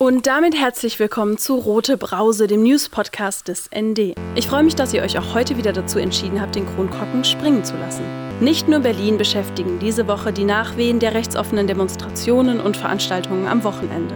Und 0.00 0.28
damit 0.28 0.54
herzlich 0.54 1.00
willkommen 1.00 1.38
zu 1.38 1.56
Rote 1.56 1.96
Brause, 1.96 2.46
dem 2.46 2.62
News-Podcast 2.62 3.48
des 3.48 3.68
ND. 3.76 4.14
Ich 4.36 4.46
freue 4.46 4.62
mich, 4.62 4.76
dass 4.76 4.94
ihr 4.94 5.02
euch 5.02 5.18
auch 5.18 5.34
heute 5.34 5.56
wieder 5.56 5.72
dazu 5.72 5.98
entschieden 5.98 6.40
habt, 6.40 6.54
den 6.54 6.66
Kronkorken 6.66 7.24
springen 7.24 7.64
zu 7.64 7.76
lassen. 7.76 8.04
Nicht 8.38 8.68
nur 8.68 8.78
Berlin 8.78 9.18
beschäftigen 9.18 9.80
diese 9.80 10.06
Woche 10.06 10.32
die 10.32 10.44
Nachwehen 10.44 11.00
der 11.00 11.14
rechtsoffenen 11.14 11.66
Demonstrationen 11.66 12.60
und 12.60 12.76
Veranstaltungen 12.76 13.48
am 13.48 13.64
Wochenende. 13.64 14.14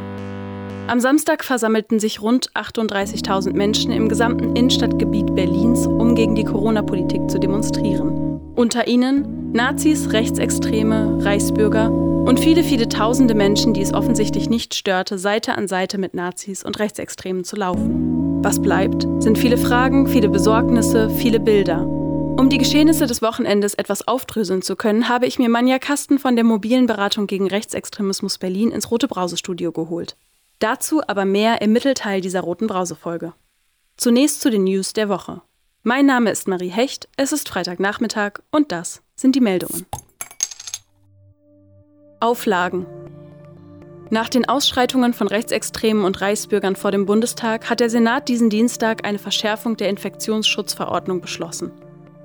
Am 0.87 1.00
Samstag 1.00 1.42
versammelten 1.42 1.99
sich 1.99 2.22
rund 2.22 2.53
38.000 2.53 3.53
Menschen 3.53 3.90
im 3.90 4.08
gesamten 4.08 4.54
Innenstadtgebiet 4.54 5.35
Berlins, 5.35 5.88
um 5.88 6.14
gegen 6.14 6.37
die 6.37 6.44
Corona-Politik 6.44 7.28
zu 7.28 7.40
demonstrieren. 7.40 8.40
Unter 8.54 8.87
ihnen 8.87 9.51
Nazis, 9.53 10.12
Rechtsextreme, 10.12 11.19
Reichsbürger 11.24 11.90
und 12.24 12.38
viele, 12.38 12.62
viele 12.62 12.88
tausende 12.88 13.34
Menschen, 13.34 13.74
die 13.74 13.80
es 13.80 13.92
offensichtlich 13.92 14.48
nicht 14.48 14.74
störte, 14.74 15.18
Seite 15.18 15.56
an 15.56 15.66
Seite 15.66 15.98
mit 15.98 16.14
Nazis 16.14 16.64
und 16.64 16.78
Rechtsextremen 16.78 17.44
zu 17.44 17.56
laufen. 17.56 18.42
Was 18.44 18.62
bleibt, 18.62 19.06
sind 19.18 19.38
viele 19.38 19.58
Fragen, 19.58 20.06
viele 20.06 20.28
Besorgnisse, 20.28 21.10
viele 21.10 21.40
Bilder. 21.40 21.84
Um 21.84 22.48
die 22.48 22.58
Geschehnisse 22.58 23.06
des 23.06 23.22
Wochenendes 23.22 23.74
etwas 23.74 24.06
aufdröseln 24.06 24.62
zu 24.62 24.77
können, 24.77 25.08
habe 25.08 25.27
ich 25.27 25.38
mir 25.38 25.48
Manja 25.48 25.78
Kasten 25.78 26.18
von 26.18 26.34
der 26.36 26.44
mobilen 26.44 26.86
Beratung 26.86 27.27
gegen 27.27 27.48
Rechtsextremismus 27.48 28.38
Berlin 28.38 28.70
ins 28.70 28.91
Rote 28.91 29.08
Brause-Studio 29.08 29.72
geholt. 29.72 30.16
Dazu 30.58 31.02
aber 31.06 31.24
mehr 31.24 31.60
im 31.60 31.72
Mittelteil 31.72 32.20
dieser 32.20 32.41
Roten 32.41 32.68
Brause-Folge. 32.68 33.34
Zunächst 33.96 34.41
zu 34.41 34.50
den 34.50 34.64
News 34.64 34.92
der 34.92 35.08
Woche. 35.08 35.42
Mein 35.82 36.06
Name 36.06 36.30
ist 36.30 36.46
Marie 36.46 36.68
Hecht, 36.68 37.08
es 37.16 37.32
ist 37.32 37.48
Freitagnachmittag 37.48 38.34
und 38.52 38.70
das 38.70 39.02
sind 39.16 39.34
die 39.34 39.41
Meldungen. 39.41 39.86
Auflagen. 42.22 42.86
Nach 44.10 44.28
den 44.28 44.48
Ausschreitungen 44.48 45.14
von 45.14 45.26
Rechtsextremen 45.26 46.04
und 46.04 46.20
Reichsbürgern 46.20 46.76
vor 46.76 46.90
dem 46.90 47.06
Bundestag 47.06 47.70
hat 47.70 47.80
der 47.80 47.90
Senat 47.90 48.28
diesen 48.28 48.50
Dienstag 48.50 49.06
eine 49.06 49.19
Verschärfung 49.19 49.77
der 49.77 49.88
Infektionsschutzverordnung 49.88 51.20
beschlossen. 51.20 51.72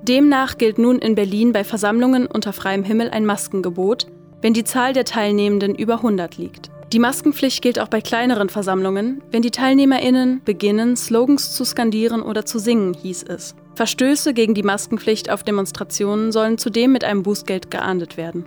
Demnach 0.02 0.58
gilt 0.58 0.78
nun 0.78 0.98
in 0.98 1.14
Berlin 1.14 1.52
bei 1.52 1.64
Versammlungen 1.64 2.26
unter 2.26 2.52
freiem 2.52 2.84
Himmel 2.84 3.10
ein 3.10 3.26
Maskengebot, 3.26 4.06
wenn 4.40 4.54
die 4.54 4.64
Zahl 4.64 4.92
der 4.92 5.04
Teilnehmenden 5.04 5.74
über 5.74 5.94
100 5.94 6.36
liegt. 6.36 6.70
Die 6.92 6.98
Maskenpflicht 7.00 7.60
gilt 7.60 7.80
auch 7.80 7.88
bei 7.88 8.00
kleineren 8.00 8.48
Versammlungen, 8.48 9.22
wenn 9.30 9.42
die 9.42 9.50
TeilnehmerInnen 9.50 10.42
beginnen, 10.44 10.96
Slogans 10.96 11.54
zu 11.54 11.64
skandieren 11.64 12.22
oder 12.22 12.46
zu 12.46 12.58
singen, 12.58 12.94
hieß 12.94 13.24
es. 13.24 13.54
Verstöße 13.74 14.32
gegen 14.32 14.54
die 14.54 14.62
Maskenpflicht 14.62 15.30
auf 15.30 15.42
Demonstrationen 15.42 16.32
sollen 16.32 16.56
zudem 16.56 16.92
mit 16.92 17.04
einem 17.04 17.22
Bußgeld 17.22 17.70
geahndet 17.70 18.16
werden. 18.16 18.46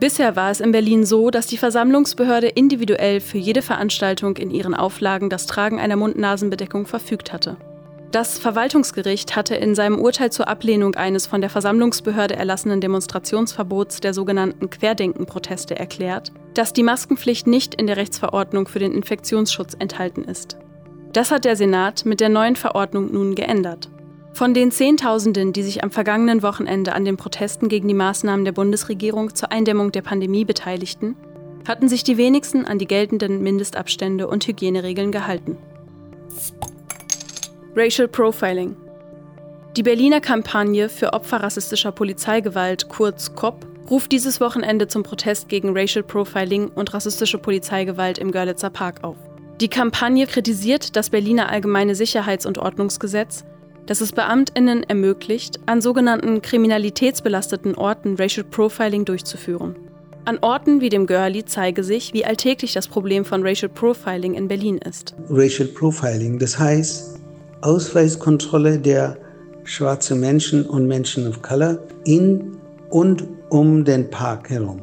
Bisher 0.00 0.36
war 0.36 0.52
es 0.52 0.60
in 0.60 0.70
Berlin 0.70 1.04
so, 1.04 1.30
dass 1.30 1.48
die 1.48 1.56
Versammlungsbehörde 1.56 2.46
individuell 2.46 3.20
für 3.20 3.38
jede 3.38 3.62
Veranstaltung 3.62 4.36
in 4.36 4.50
ihren 4.50 4.74
Auflagen 4.74 5.28
das 5.28 5.46
Tragen 5.46 5.80
einer 5.80 5.96
Mund-Nasen-Bedeckung 5.96 6.86
verfügt 6.86 7.32
hatte. 7.32 7.56
Das 8.12 8.38
Verwaltungsgericht 8.38 9.34
hatte 9.34 9.56
in 9.56 9.74
seinem 9.74 9.98
Urteil 9.98 10.30
zur 10.30 10.48
Ablehnung 10.48 10.94
eines 10.94 11.26
von 11.26 11.40
der 11.40 11.50
Versammlungsbehörde 11.50 12.36
erlassenen 12.36 12.80
Demonstrationsverbots 12.80 13.98
der 14.00 14.14
sogenannten 14.14 14.70
Querdenken-Proteste 14.70 15.76
erklärt, 15.76 16.32
dass 16.54 16.72
die 16.72 16.84
Maskenpflicht 16.84 17.48
nicht 17.48 17.74
in 17.74 17.88
der 17.88 17.96
Rechtsverordnung 17.96 18.68
für 18.68 18.78
den 18.78 18.92
Infektionsschutz 18.92 19.74
enthalten 19.78 20.22
ist. 20.22 20.56
Das 21.12 21.32
hat 21.32 21.44
der 21.44 21.56
Senat 21.56 22.06
mit 22.06 22.20
der 22.20 22.28
neuen 22.28 22.56
Verordnung 22.56 23.12
nun 23.12 23.34
geändert. 23.34 23.90
Von 24.38 24.54
den 24.54 24.70
Zehntausenden, 24.70 25.52
die 25.52 25.64
sich 25.64 25.82
am 25.82 25.90
vergangenen 25.90 26.44
Wochenende 26.44 26.92
an 26.92 27.04
den 27.04 27.16
Protesten 27.16 27.68
gegen 27.68 27.88
die 27.88 27.94
Maßnahmen 27.94 28.44
der 28.44 28.52
Bundesregierung 28.52 29.34
zur 29.34 29.50
Eindämmung 29.50 29.90
der 29.90 30.02
Pandemie 30.02 30.44
beteiligten, 30.44 31.16
hatten 31.66 31.88
sich 31.88 32.04
die 32.04 32.18
wenigsten 32.18 32.64
an 32.64 32.78
die 32.78 32.86
geltenden 32.86 33.42
Mindestabstände 33.42 34.28
und 34.28 34.46
Hygieneregeln 34.46 35.10
gehalten. 35.10 35.56
Racial 37.74 38.06
Profiling 38.06 38.76
Die 39.76 39.82
Berliner 39.82 40.20
Kampagne 40.20 40.88
für 40.88 41.14
Opfer 41.14 41.38
rassistischer 41.38 41.90
Polizeigewalt, 41.90 42.88
kurz 42.88 43.34
COP, 43.34 43.66
ruft 43.90 44.12
dieses 44.12 44.40
Wochenende 44.40 44.86
zum 44.86 45.02
Protest 45.02 45.48
gegen 45.48 45.76
Racial 45.76 46.04
Profiling 46.04 46.68
und 46.68 46.94
rassistische 46.94 47.38
Polizeigewalt 47.38 48.18
im 48.18 48.30
Görlitzer 48.30 48.70
Park 48.70 49.02
auf. 49.02 49.16
Die 49.60 49.68
Kampagne 49.68 50.28
kritisiert 50.28 50.94
das 50.94 51.10
Berliner 51.10 51.48
Allgemeine 51.48 51.96
Sicherheits- 51.96 52.46
und 52.46 52.58
Ordnungsgesetz 52.58 53.42
das 53.88 54.02
es 54.02 54.12
Beamtinnen 54.12 54.82
ermöglicht, 54.82 55.60
an 55.64 55.80
sogenannten 55.80 56.42
kriminalitätsbelasteten 56.42 57.74
Orten 57.74 58.16
Racial 58.16 58.44
Profiling 58.44 59.06
durchzuführen. 59.06 59.76
An 60.26 60.38
Orten 60.42 60.82
wie 60.82 60.90
dem 60.90 61.06
Görli 61.06 61.46
zeige 61.46 61.82
sich, 61.82 62.12
wie 62.12 62.26
alltäglich 62.26 62.74
das 62.74 62.86
Problem 62.86 63.24
von 63.24 63.42
Racial 63.42 63.70
Profiling 63.70 64.34
in 64.34 64.46
Berlin 64.46 64.76
ist. 64.76 65.14
Racial 65.30 65.68
Profiling, 65.68 66.38
das 66.38 66.58
heißt 66.58 67.18
Ausweiskontrolle 67.62 68.78
der 68.78 69.16
schwarzen 69.64 70.20
Menschen 70.20 70.66
und 70.66 70.86
Menschen 70.86 71.26
of 71.26 71.40
Color 71.40 71.78
in 72.04 72.58
und 72.90 73.24
um 73.48 73.86
den 73.86 74.10
Park 74.10 74.50
herum. 74.50 74.80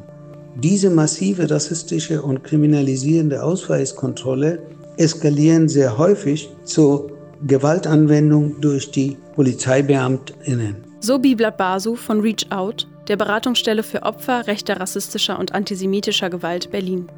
Diese 0.56 0.90
massive 0.90 1.48
rassistische 1.48 2.22
und 2.22 2.42
kriminalisierende 2.42 3.40
Ausweiskontrolle 3.40 4.58
eskalieren 4.96 5.68
sehr 5.68 5.96
häufig 5.96 6.48
zu 6.64 7.15
Gewaltanwendung 7.46 8.60
durch 8.60 8.90
die 8.90 9.16
PolizeibeamtInnen. 9.34 10.76
So 11.00 11.18
Biblat 11.18 11.56
Basu 11.56 11.96
von 11.96 12.20
Reach 12.20 12.50
Out, 12.50 12.86
der 13.08 13.16
Beratungsstelle 13.16 13.82
für 13.82 14.02
Opfer 14.02 14.46
rechter, 14.46 14.80
rassistischer 14.80 15.38
und 15.38 15.54
antisemitischer 15.54 16.30
Gewalt 16.30 16.70
Berlin. 16.70 17.08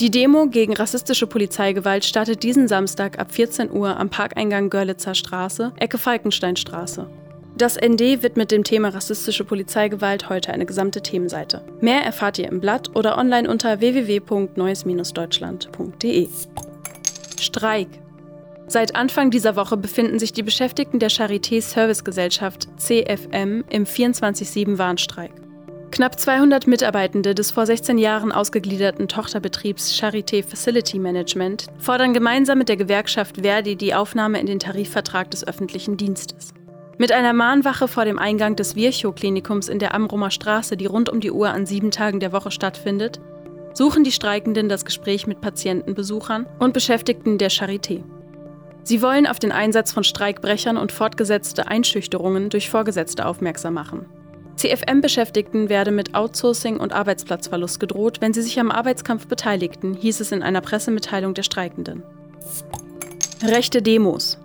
Die 0.00 0.10
Demo 0.10 0.46
gegen 0.46 0.74
rassistische 0.74 1.26
Polizeigewalt 1.26 2.04
startet 2.04 2.44
diesen 2.44 2.68
Samstag 2.68 3.18
ab 3.18 3.32
14 3.32 3.72
Uhr 3.72 3.96
am 3.96 4.10
Parkeingang 4.10 4.70
Görlitzer 4.70 5.14
Straße, 5.14 5.72
Ecke 5.76 5.98
Falkensteinstraße. 5.98 7.08
Das 7.56 7.76
ND 7.76 8.22
widmet 8.22 8.52
dem 8.52 8.62
Thema 8.62 8.90
rassistische 8.90 9.44
Polizeigewalt 9.44 10.28
heute 10.28 10.52
eine 10.52 10.66
gesamte 10.66 11.00
Themenseite. 11.00 11.62
Mehr 11.80 12.04
erfahrt 12.04 12.38
ihr 12.38 12.48
im 12.48 12.60
Blatt 12.60 12.94
oder 12.94 13.18
online 13.18 13.50
unter 13.50 13.80
www.neues-deutschland.de. 13.80 16.28
Streik 17.40 17.88
Seit 18.70 18.94
Anfang 18.94 19.30
dieser 19.30 19.56
Woche 19.56 19.78
befinden 19.78 20.18
sich 20.18 20.34
die 20.34 20.42
Beschäftigten 20.42 20.98
der 20.98 21.10
Charité 21.10 21.62
Servicegesellschaft 21.62 22.68
CFM 22.76 23.64
im 23.70 23.84
24-7-Warnstreik. 23.84 25.32
Knapp 25.90 26.20
200 26.20 26.66
Mitarbeitende 26.66 27.34
des 27.34 27.50
vor 27.50 27.64
16 27.64 27.96
Jahren 27.96 28.30
ausgegliederten 28.30 29.08
Tochterbetriebs 29.08 29.98
Charité 29.98 30.44
Facility 30.44 30.98
Management 30.98 31.64
fordern 31.78 32.12
gemeinsam 32.12 32.58
mit 32.58 32.68
der 32.68 32.76
Gewerkschaft 32.76 33.38
Verdi 33.40 33.74
die 33.74 33.94
Aufnahme 33.94 34.38
in 34.38 34.44
den 34.44 34.58
Tarifvertrag 34.58 35.30
des 35.30 35.48
öffentlichen 35.48 35.96
Dienstes. 35.96 36.52
Mit 36.98 37.10
einer 37.10 37.32
Mahnwache 37.32 37.88
vor 37.88 38.04
dem 38.04 38.18
Eingang 38.18 38.54
des 38.54 38.76
Virchow-Klinikums 38.76 39.70
in 39.70 39.78
der 39.78 39.94
Amrumer 39.94 40.30
Straße, 40.30 40.76
die 40.76 40.86
rund 40.86 41.08
um 41.08 41.20
die 41.20 41.32
Uhr 41.32 41.48
an 41.48 41.64
sieben 41.64 41.90
Tagen 41.90 42.20
der 42.20 42.32
Woche 42.32 42.50
stattfindet, 42.50 43.18
suchen 43.72 44.04
die 44.04 44.12
Streikenden 44.12 44.68
das 44.68 44.84
Gespräch 44.84 45.26
mit 45.26 45.40
Patientenbesuchern 45.40 46.46
und 46.58 46.74
Beschäftigten 46.74 47.38
der 47.38 47.50
Charité. 47.50 48.02
Sie 48.88 49.02
wollen 49.02 49.26
auf 49.26 49.38
den 49.38 49.52
Einsatz 49.52 49.92
von 49.92 50.02
Streikbrechern 50.02 50.78
und 50.78 50.92
fortgesetzte 50.92 51.68
Einschüchterungen 51.68 52.48
durch 52.48 52.70
Vorgesetzte 52.70 53.26
aufmerksam 53.26 53.74
machen. 53.74 54.06
CFM-Beschäftigten 54.56 55.68
werde 55.68 55.90
mit 55.90 56.14
Outsourcing 56.14 56.78
und 56.78 56.94
Arbeitsplatzverlust 56.94 57.80
gedroht, 57.80 58.22
wenn 58.22 58.32
sie 58.32 58.40
sich 58.40 58.58
am 58.58 58.70
Arbeitskampf 58.70 59.26
beteiligten, 59.26 59.92
hieß 59.92 60.20
es 60.20 60.32
in 60.32 60.42
einer 60.42 60.62
Pressemitteilung 60.62 61.34
der 61.34 61.42
Streikenden. 61.42 62.02
Rechte 63.42 63.82
Demos. 63.82 64.38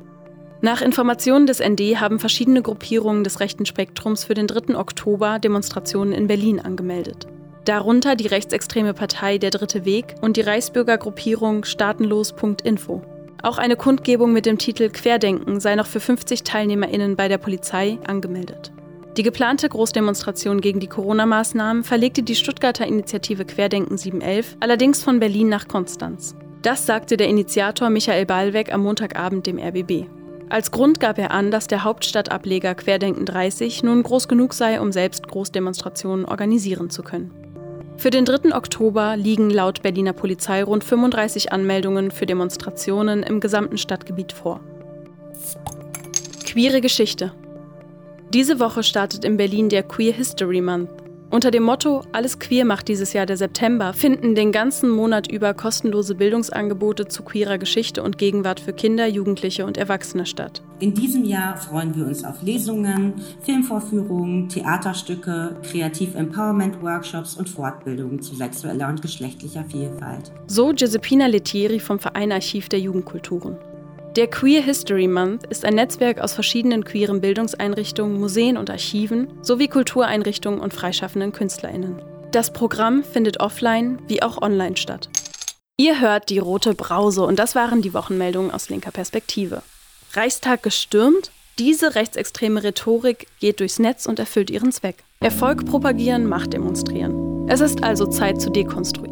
Nach 0.59 0.81
Informationen 0.81 1.47
des 1.47 1.61
ND 1.61 2.01
haben 2.01 2.19
verschiedene 2.19 2.61
Gruppierungen 2.61 3.23
des 3.23 3.39
rechten 3.39 3.65
Spektrums 3.65 4.25
für 4.25 4.33
den 4.33 4.47
3. 4.47 4.77
Oktober 4.77 5.39
Demonstrationen 5.39 6.11
in 6.11 6.27
Berlin 6.27 6.59
angemeldet. 6.59 7.27
Darunter 7.63 8.17
die 8.17 8.27
rechtsextreme 8.27 8.93
Partei 8.93 9.37
Der 9.37 9.51
Dritte 9.51 9.85
Weg 9.85 10.15
und 10.19 10.35
die 10.35 10.41
Reichsbürgergruppierung 10.41 11.63
Staatenlos.info. 11.63 13.03
Auch 13.43 13.57
eine 13.57 13.75
Kundgebung 13.75 14.31
mit 14.31 14.45
dem 14.45 14.57
Titel 14.57 14.89
Querdenken 14.89 15.59
sei 15.59 15.75
noch 15.75 15.85
für 15.85 15.99
50 15.99 16.43
TeilnehmerInnen 16.43 17.17
bei 17.17 17.27
der 17.27 17.37
Polizei 17.37 17.99
angemeldet. 18.07 18.71
Die 19.17 19.23
geplante 19.23 19.67
Großdemonstration 19.67 20.61
gegen 20.61 20.79
die 20.79 20.87
Corona-Maßnahmen 20.87 21.83
verlegte 21.83 22.23
die 22.23 22.37
Stuttgarter 22.37 22.87
Initiative 22.87 23.43
Querdenken 23.43 23.97
711 23.97 24.55
allerdings 24.61 25.03
von 25.03 25.19
Berlin 25.19 25.49
nach 25.49 25.67
Konstanz. 25.67 26.37
Das 26.61 26.85
sagte 26.85 27.17
der 27.17 27.27
Initiator 27.27 27.89
Michael 27.89 28.25
Ballweg 28.25 28.73
am 28.73 28.81
Montagabend 28.81 29.45
dem 29.45 29.59
RBB. 29.59 30.05
Als 30.47 30.71
Grund 30.71 31.01
gab 31.01 31.17
er 31.17 31.31
an, 31.31 31.51
dass 31.51 31.67
der 31.67 31.83
Hauptstadtableger 31.83 32.75
Querdenken 32.75 33.25
30 33.25 33.83
nun 33.83 34.03
groß 34.03 34.29
genug 34.29 34.53
sei, 34.53 34.79
um 34.79 34.93
selbst 34.93 35.27
Großdemonstrationen 35.27 36.23
organisieren 36.23 36.89
zu 36.89 37.03
können. 37.03 37.42
Für 37.97 38.09
den 38.09 38.25
3. 38.25 38.55
Oktober 38.55 39.15
liegen 39.15 39.49
laut 39.49 39.81
Berliner 39.81 40.13
Polizei 40.13 40.63
rund 40.63 40.83
35 40.83 41.51
Anmeldungen 41.51 42.11
für 42.11 42.25
Demonstrationen 42.25 43.23
im 43.23 43.39
gesamten 43.39 43.77
Stadtgebiet 43.77 44.33
vor. 44.33 44.59
Queere 46.45 46.81
Geschichte. 46.81 47.31
Diese 48.33 48.59
Woche 48.59 48.83
startet 48.83 49.23
in 49.25 49.37
Berlin 49.37 49.69
der 49.69 49.83
Queer 49.83 50.13
History 50.13 50.61
Month. 50.61 51.02
Unter 51.33 51.49
dem 51.49 51.63
Motto 51.63 52.03
Alles 52.11 52.37
queer 52.37 52.63
macht 52.63 52.87
dieses 52.87 53.13
Jahr 53.13 53.25
der 53.25 53.37
September 53.37 53.93
finden 53.93 54.35
den 54.35 54.51
ganzen 54.51 54.91
Monat 54.91 55.31
über 55.31 55.55
kostenlose 55.55 56.13
Bildungsangebote 56.13 57.07
zu 57.07 57.23
queerer 57.23 57.57
Geschichte 57.57 58.03
und 58.03 58.19
Gegenwart 58.19 58.59
für 58.59 58.71
Kinder, 58.71 59.07
Jugendliche 59.07 59.65
und 59.65 59.75
Erwachsene 59.75 60.27
statt. 60.27 60.61
In 60.77 60.93
diesem 60.93 61.25
Jahr 61.25 61.57
freuen 61.57 61.95
wir 61.95 62.05
uns 62.05 62.23
auf 62.23 62.43
Lesungen, 62.43 63.15
Filmvorführungen, 63.41 64.47
Theaterstücke, 64.47 65.55
Kreativ-Empowerment-Workshops 65.63 67.35
und 67.35 67.49
Fortbildungen 67.49 68.21
zu 68.21 68.35
sexueller 68.35 68.87
und 68.89 69.01
geschlechtlicher 69.01 69.65
Vielfalt. 69.65 70.31
So 70.45 70.71
Giuseppina 70.71 71.25
Lettieri 71.25 71.79
vom 71.79 71.97
Verein 71.97 72.31
Archiv 72.31 72.69
der 72.69 72.79
Jugendkulturen. 72.79 73.57
Der 74.15 74.27
Queer 74.27 74.61
History 74.61 75.07
Month 75.07 75.47
ist 75.47 75.65
ein 75.65 75.73
Netzwerk 75.73 76.19
aus 76.19 76.33
verschiedenen 76.33 76.85
queeren 76.85 77.19
Bildungseinrichtungen, 77.19 78.19
Museen 78.19 78.57
und 78.57 78.69
Archiven 78.69 79.27
sowie 79.41 79.67
Kultureinrichtungen 79.67 80.59
und 80.59 80.71
freischaffenden 80.71 81.31
KünstlerInnen. 81.31 81.99
Das 82.31 82.53
Programm 82.53 83.03
findet 83.03 83.39
offline 83.39 83.97
wie 84.07 84.21
auch 84.21 84.39
online 84.39 84.77
statt. 84.77 85.09
Ihr 85.77 85.99
hört 85.99 86.29
die 86.29 86.37
rote 86.37 86.75
Brause 86.75 87.23
und 87.23 87.39
das 87.39 87.55
waren 87.55 87.81
die 87.81 87.95
Wochenmeldungen 87.95 88.51
aus 88.51 88.69
linker 88.69 88.91
Perspektive. 88.91 89.63
Reichstag 90.13 90.61
gestürmt? 90.61 91.31
Diese 91.57 91.95
rechtsextreme 91.95 92.63
Rhetorik 92.63 93.25
geht 93.39 93.61
durchs 93.61 93.79
Netz 93.79 94.05
und 94.05 94.19
erfüllt 94.19 94.51
ihren 94.51 94.71
Zweck. 94.71 94.97
Erfolg 95.21 95.65
propagieren, 95.65 96.27
Macht 96.27 96.53
demonstrieren. 96.53 97.47
Es 97.49 97.61
ist 97.61 97.83
also 97.83 98.05
Zeit 98.05 98.39
zu 98.39 98.51
dekonstruieren. 98.51 99.02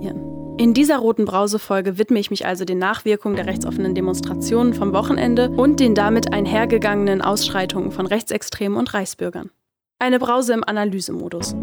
In 0.62 0.76
dieser 0.76 1.00
roten 1.00 1.26
Brause-Folge 1.26 1.98
widme 1.98 2.20
ich 2.20 2.30
mich 2.30 2.46
also 2.46 2.66
den 2.66 2.78
Nachwirkungen 2.78 3.36
der 3.36 3.48
rechtsoffenen 3.48 3.96
Demonstrationen 3.96 4.76
vom 4.76 4.94
Wochenende 4.94 5.50
und 5.50 5.80
den 5.80 5.96
damit 5.96 6.32
einhergegangenen 6.34 7.24
Ausschreitungen 7.24 7.92
von 7.92 8.06
Rechtsextremen 8.06 8.78
und 8.78 8.94
Reichsbürgern. 8.94 9.50
Eine 9.98 10.20
Brause 10.20 10.54
im 10.54 10.64
Analysemodus. 10.64 11.56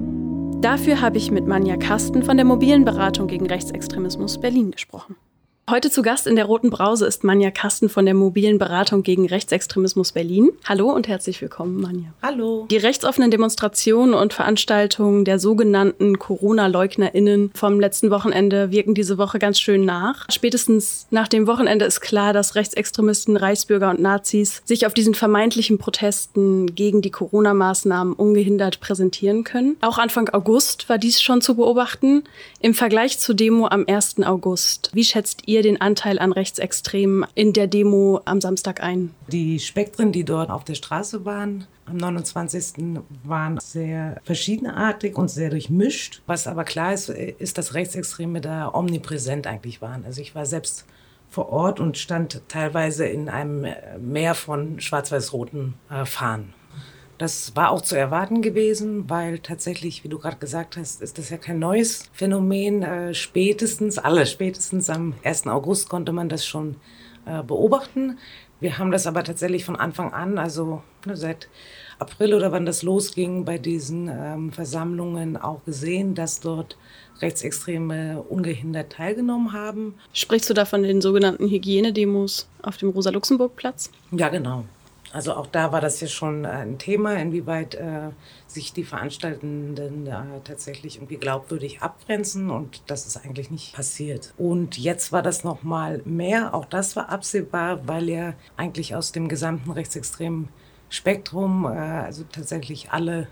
Dafür 0.61 1.01
habe 1.01 1.17
ich 1.17 1.31
mit 1.31 1.47
Manja 1.47 1.77
Kasten 1.77 2.25
von 2.25 2.37
der 2.37 2.45
mobilen 2.45 2.85
Beratung 2.85 3.29
gegen 3.29 3.47
Rechtsextremismus 3.47 4.41
Berlin 4.41 4.73
gesprochen. 4.73 5.15
Heute 5.71 5.91
zu 5.91 6.01
Gast 6.01 6.27
in 6.27 6.35
der 6.35 6.47
Roten 6.47 6.71
Brause 6.71 7.05
ist 7.05 7.25
Manja 7.25 7.51
Kasten 7.51 7.91
von 7.91 8.07
der 8.07 8.15
mobilen 8.15 8.57
Beratung 8.57 9.03
gegen 9.03 9.27
Rechtsextremismus 9.27 10.13
Berlin. 10.13 10.49
Hallo 10.65 10.91
und 10.91 11.09
herzlich 11.09 11.43
willkommen, 11.43 11.79
Manja. 11.79 12.09
Hallo. 12.23 12.67
Die 12.71 12.79
rechtsoffenen 12.79 13.31
Demonstrationen 13.31 14.15
und 14.15 14.33
Veranstaltungen 14.33 15.27
der 15.27 15.39
sogenannten 15.39 16.19
Corona-LeugnerInnen 16.19 17.51
vom 17.55 17.81
letzten 17.81 18.11
Wochenende 18.11 18.71
wirken 18.71 18.95
diese 18.95 19.19
Woche 19.19 19.39
ganz 19.39 19.61
schön 19.61 19.85
nach. 19.85 20.25
Spätestens 20.31 21.07
nach 21.11 21.29
dem 21.29 21.47
Wochenende 21.47 21.85
ist 21.85 22.01
klar, 22.01 22.33
dass 22.33 22.55
Rechtsextremisten, 22.55 23.37
Reichsbürger 23.37 23.91
und 23.91 24.01
Nazis 24.01 24.63
sich 24.65 24.87
auf 24.87 24.95
diesen 24.95 25.13
vermeintlichen 25.13 25.77
Protesten 25.77 26.75
gegen 26.75 27.03
die 27.03 27.11
Corona-Maßnahmen 27.11 28.15
ungehindert 28.15 28.81
präsentieren 28.81 29.45
können. 29.45 29.77
Auch 29.83 29.99
Anfang 29.99 30.31
August 30.31 30.89
war 30.89 30.97
dies 30.97 31.21
schon 31.21 31.43
zu 31.43 31.57
beobachten. 31.57 32.25
Im 32.61 32.73
Vergleich 32.73 33.19
zur 33.19 33.35
Demo 33.35 33.67
am 33.67 33.85
1. 33.87 34.23
August. 34.23 34.89
Wie 34.95 35.05
schätzt 35.05 35.43
ihr 35.45 35.58
ihr 35.59 35.63
den 35.63 35.81
Anteil 35.81 36.19
an 36.19 36.33
Rechtsextremen 36.33 37.27
in 37.35 37.53
der 37.53 37.67
Demo 37.67 38.21
am 38.25 38.41
Samstag 38.41 38.83
ein? 38.83 39.15
Die 39.29 39.59
Spektren, 39.59 40.13
die 40.13 40.25
dort 40.25 40.51
auf 40.51 40.65
der 40.65 40.75
Straße 40.75 41.25
waren, 41.25 41.67
am 41.85 41.97
29. 41.97 43.01
waren 43.25 43.59
sehr 43.61 44.21
verschiedenartig 44.25 45.17
und 45.17 45.29
sehr 45.31 45.51
durchmischt. 45.51 46.23
Was 46.27 46.47
aber 46.47 46.65
klar 46.65 46.95
ist, 46.95 47.09
ist, 47.09 47.59
dass 47.59 47.75
Rechtsextreme 47.75 48.41
da 48.41 48.73
omnipräsent 48.73 49.47
eigentlich 49.47 49.83
waren. 49.83 50.05
Also 50.05 50.21
ich 50.21 50.35
war 50.35 50.47
selbst 50.47 50.87
vor 51.31 51.51
Ort 51.51 51.81
und 51.81 51.99
stand 51.99 52.41
teilweise 52.49 53.07
in 53.07 53.29
einem 53.29 53.67
Meer 54.01 54.35
von 54.35 54.81
schwarz-weiß-roten 54.81 55.75
äh, 55.91 56.05
Fahnen. 56.05 56.55
Das 57.19 57.57
war 57.57 57.71
auch 57.73 57.83
zu 57.83 57.97
erwarten 57.97 58.43
gewesen, 58.43 59.11
weil 59.11 59.41
tatsächlich, 59.41 60.05
wie 60.05 60.09
du 60.09 60.19
gerade 60.19 60.37
gesagt 60.37 60.77
hast, 60.77 61.03
ist 61.03 61.19
das 61.19 61.31
ja 61.31 61.37
kein 61.37 61.59
neues 61.59 62.09
Phänomen. 62.13 62.83
Äh, 62.83 63.13
spätestens, 63.13 63.99
alle 63.99 64.25
spätestens 64.25 64.89
am 64.89 65.15
1. 65.25 65.49
August 65.49 65.89
konnte 65.89 66.13
man 66.13 66.29
das 66.29 66.47
schon 66.47 66.77
äh, 67.27 67.43
beobachten. 67.43 68.19
Wir 68.61 68.79
haben 68.79 68.93
das 68.93 69.07
aber 69.07 69.25
tatsächlich 69.25 69.65
von 69.65 69.77
Anfang 69.77 70.13
an, 70.13 70.39
also 70.39 70.83
ne, 71.07 71.17
seit 71.17 71.49
April 71.99 72.35
oder 72.35 72.53
wann 72.53 72.67
das 72.67 72.83
losging, 72.83 73.45
bei 73.45 73.59
diesen 73.59 74.09
ähm, 74.09 74.53
Versammlungen 74.53 75.37
auch 75.37 75.65
gesehen, 75.65 76.15
dass 76.15 76.41
dort 76.41 76.77
Rechtsextreme 77.21 78.23
ungehindert 78.23 78.93
teilgenommen 78.93 79.53
haben. 79.53 79.95
Sprichst 80.13 80.49
du 80.49 80.55
da 80.55 80.65
von 80.65 80.85
den 80.85 81.01
sogenannten 81.01 81.49
Hygienedemos 81.49 82.49
auf 82.63 82.77
dem 82.77 82.91
Rosa-Luxemburg-Platz? 82.91 83.91
Ja, 84.13 84.29
genau. 84.29 84.65
Also 85.13 85.35
auch 85.35 85.47
da 85.47 85.73
war 85.73 85.81
das 85.81 86.01
ja 86.01 86.07
schon 86.07 86.45
äh, 86.45 86.49
ein 86.49 86.79
Thema, 86.79 87.15
inwieweit 87.15 87.75
äh, 87.75 88.11
sich 88.47 88.73
die 88.73 88.85
Veranstaltenden 88.85 90.07
äh, 90.07 90.13
tatsächlich 90.45 90.97
irgendwie 90.97 91.17
glaubwürdig 91.17 91.81
abgrenzen 91.81 92.51
und 92.51 92.83
das 92.87 93.07
ist 93.07 93.17
eigentlich 93.17 93.51
nicht 93.51 93.75
passiert. 93.75 94.35
Und 94.37 94.77
jetzt 94.77 95.13
war 95.13 95.23
das 95.23 95.45
noch 95.45 95.63
mal 95.63 96.03
mehr, 96.05 96.55
auch 96.55 96.67
das 96.67 96.95
war 96.97 97.09
absehbar, 97.09 97.87
weil 97.89 98.09
ja 98.09 98.35
eigentlich 98.57 98.95
aus 98.95 99.13
dem 99.13 99.29
gesamten 99.29 99.71
rechtsextremen 99.71 100.49
Spektrum 100.91 101.65
äh, 101.65 101.69
also 101.69 102.25
tatsächlich 102.31 102.91
alle 102.91 103.29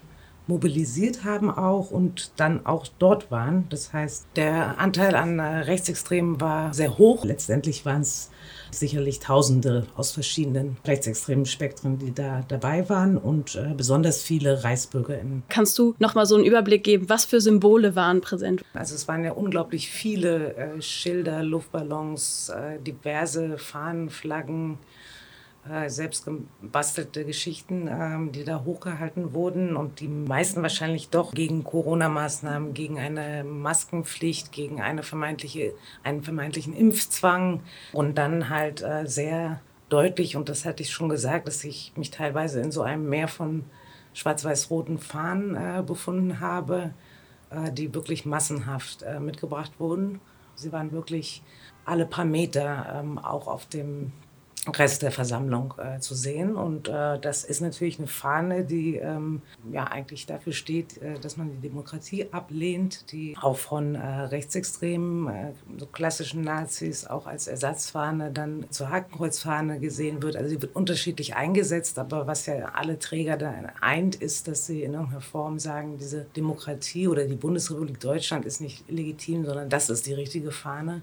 mobilisiert 0.46 1.24
haben 1.24 1.50
auch 1.50 1.90
und 1.90 2.32
dann 2.36 2.66
auch 2.66 2.86
dort 2.98 3.30
waren. 3.30 3.66
Das 3.70 3.92
heißt, 3.92 4.26
der 4.36 4.78
Anteil 4.78 5.14
an 5.14 5.40
Rechtsextremen 5.40 6.40
war 6.40 6.72
sehr 6.72 6.98
hoch. 6.98 7.24
Letztendlich 7.24 7.84
waren 7.84 8.02
es 8.02 8.30
sicherlich 8.70 9.20
Tausende 9.20 9.86
aus 9.96 10.12
verschiedenen 10.12 10.76
rechtsextremen 10.84 11.46
Spektren, 11.46 11.98
die 11.98 12.14
da 12.14 12.44
dabei 12.48 12.88
waren 12.88 13.16
und 13.16 13.54
äh, 13.56 13.74
besonders 13.76 14.22
viele 14.22 14.64
ReichsbürgerInnen. 14.64 15.42
Kannst 15.48 15.78
du 15.78 15.94
noch 15.98 16.14
mal 16.14 16.26
so 16.26 16.36
einen 16.36 16.44
Überblick 16.44 16.84
geben, 16.84 17.08
was 17.08 17.24
für 17.24 17.40
Symbole 17.40 17.96
waren 17.96 18.20
präsent? 18.20 18.64
Also 18.74 18.94
es 18.94 19.08
waren 19.08 19.24
ja 19.24 19.32
unglaublich 19.32 19.90
viele 19.90 20.54
äh, 20.54 20.82
Schilder, 20.82 21.42
Luftballons, 21.42 22.50
äh, 22.50 22.78
diverse 22.80 23.58
Fahnen, 23.58 24.10
Flaggen, 24.10 24.78
äh, 25.70 25.88
selbst 25.88 26.24
gebastelte 26.24 27.24
Geschichten, 27.24 27.88
ähm, 27.88 28.32
die 28.32 28.44
da 28.44 28.64
hochgehalten 28.64 29.34
wurden 29.34 29.76
und 29.76 30.00
die 30.00 30.08
meisten 30.08 30.62
wahrscheinlich 30.62 31.08
doch 31.08 31.32
gegen 31.32 31.64
Corona-Maßnahmen, 31.64 32.74
gegen 32.74 32.98
eine 32.98 33.42
Maskenpflicht, 33.42 34.52
gegen 34.52 34.80
eine 34.80 35.02
vermeintliche, 35.02 35.74
einen 36.02 36.22
vermeintlichen 36.22 36.74
Impfzwang 36.74 37.62
und 37.92 38.16
dann 38.16 38.48
halt 38.48 38.82
äh, 38.82 39.06
sehr 39.06 39.60
deutlich, 39.88 40.36
und 40.36 40.48
das 40.48 40.64
hatte 40.64 40.82
ich 40.82 40.90
schon 40.90 41.08
gesagt, 41.08 41.48
dass 41.48 41.64
ich 41.64 41.92
mich 41.96 42.10
teilweise 42.10 42.60
in 42.60 42.70
so 42.70 42.82
einem 42.82 43.08
Meer 43.08 43.28
von 43.28 43.64
schwarz-weiß-roten 44.14 44.98
Fahnen 44.98 45.56
äh, 45.56 45.82
befunden 45.82 46.40
habe, 46.40 46.94
äh, 47.50 47.72
die 47.72 47.94
wirklich 47.94 48.24
massenhaft 48.24 49.04
mitgebracht 49.20 49.72
wurden. 49.78 50.20
Sie 50.54 50.72
waren 50.72 50.92
wirklich 50.92 51.42
alle 51.84 52.06
paar 52.06 52.24
Meter 52.24 53.00
ähm, 53.00 53.18
auch 53.18 53.46
auf 53.46 53.66
dem 53.66 54.12
Rest 54.74 55.02
der 55.02 55.12
Versammlung 55.12 55.74
äh, 55.78 56.00
zu 56.00 56.14
sehen. 56.14 56.56
Und 56.56 56.88
äh, 56.88 57.18
das 57.18 57.44
ist 57.44 57.60
natürlich 57.60 57.98
eine 57.98 58.08
Fahne, 58.08 58.64
die 58.64 58.96
ähm, 58.96 59.42
ja 59.72 59.84
eigentlich 59.84 60.26
dafür 60.26 60.52
steht, 60.52 61.00
äh, 61.02 61.18
dass 61.18 61.36
man 61.36 61.50
die 61.50 61.68
Demokratie 61.68 62.26
ablehnt, 62.30 63.12
die 63.12 63.36
auch 63.40 63.56
von 63.56 63.94
äh, 63.94 64.06
Rechtsextremen, 64.06 65.28
äh, 65.28 65.52
so 65.78 65.86
klassischen 65.86 66.42
Nazis, 66.42 67.06
auch 67.06 67.26
als 67.26 67.46
Ersatzfahne 67.46 68.30
dann 68.32 68.66
zur 68.70 68.90
Hakenkreuzfahne 68.90 69.78
gesehen 69.78 70.22
wird. 70.22 70.36
Also 70.36 70.50
sie 70.50 70.62
wird 70.62 70.74
unterschiedlich 70.74 71.36
eingesetzt, 71.36 71.98
aber 71.98 72.26
was 72.26 72.46
ja 72.46 72.72
alle 72.74 72.98
Träger 72.98 73.36
da 73.36 73.54
eint, 73.80 74.16
ist, 74.16 74.48
dass 74.48 74.66
sie 74.66 74.82
in 74.82 74.94
irgendeiner 74.94 75.20
Form 75.20 75.58
sagen, 75.58 75.98
diese 75.98 76.26
Demokratie 76.36 77.08
oder 77.08 77.24
die 77.24 77.36
Bundesrepublik 77.36 78.00
Deutschland 78.00 78.44
ist 78.44 78.60
nicht 78.60 78.88
legitim, 78.90 79.44
sondern 79.44 79.68
das 79.68 79.90
ist 79.90 80.06
die 80.06 80.14
richtige 80.14 80.50
Fahne 80.50 81.02